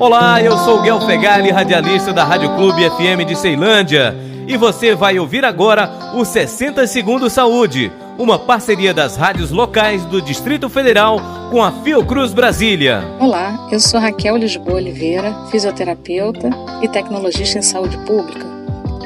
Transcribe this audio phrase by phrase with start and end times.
[0.00, 4.14] Olá, eu sou Guel Fegali, radialista da Rádio Clube FM de Ceilândia.
[4.46, 10.20] E você vai ouvir agora o 60 Segundos Saúde, uma parceria das rádios locais do
[10.20, 11.20] Distrito Federal
[11.50, 13.02] com a Fiocruz Brasília.
[13.18, 16.50] Olá, eu sou Raquel Lisboa Oliveira, fisioterapeuta
[16.82, 18.53] e tecnologista em saúde pública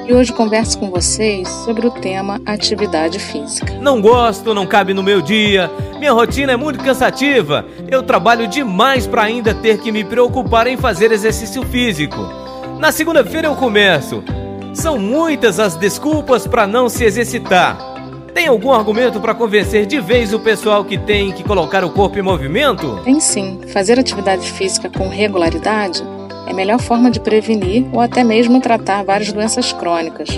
[0.08, 3.74] e hoje converso com vocês sobre o tema atividade física.
[3.74, 9.06] Não gosto, não cabe no meu dia, minha rotina é muito cansativa, eu trabalho demais
[9.06, 12.16] para ainda ter que me preocupar em fazer exercício físico.
[12.78, 14.24] Na segunda-feira eu começo.
[14.72, 17.76] São muitas as desculpas para não se exercitar.
[18.32, 22.18] Tem algum argumento para convencer de vez o pessoal que tem que colocar o corpo
[22.18, 23.00] em movimento?
[23.04, 23.60] Tem sim.
[23.72, 26.02] Fazer atividade física com regularidade
[26.48, 30.30] é a melhor forma de prevenir ou até mesmo tratar várias doenças crônicas,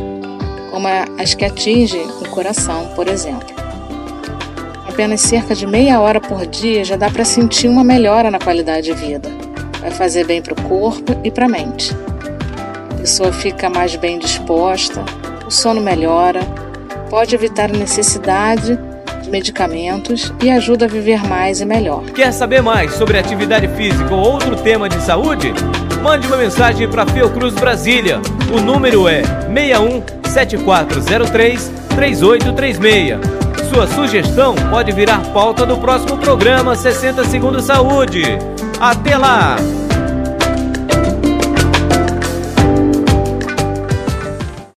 [0.73, 3.49] como as que atingem o coração, por exemplo.
[4.89, 8.87] Apenas cerca de meia hora por dia já dá para sentir uma melhora na qualidade
[8.87, 9.29] de vida.
[9.81, 11.95] Vai fazer bem para o corpo e para a mente.
[12.91, 15.05] A pessoa fica mais bem disposta,
[15.47, 16.41] o sono melhora,
[17.09, 22.05] pode evitar a necessidade de medicamentos e ajuda a viver mais e melhor.
[22.15, 25.53] Quer saber mais sobre atividade física ou outro tema de saúde?
[26.03, 28.21] Mande uma mensagem para Fiocruz Brasília.
[28.53, 33.19] O número é 61 7403 3836.
[33.69, 38.23] Sua sugestão pode virar pauta do próximo programa 60 Segundos Saúde.
[38.81, 39.57] Até lá!